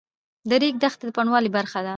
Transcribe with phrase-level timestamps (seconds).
[0.49, 1.89] د ریګ دښتې د بڼوالۍ برخه ده.